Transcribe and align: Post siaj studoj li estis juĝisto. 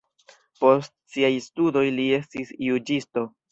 Post 0.63 0.93
siaj 1.17 1.31
studoj 1.49 1.85
li 1.99 2.09
estis 2.19 2.57
juĝisto. 2.71 3.29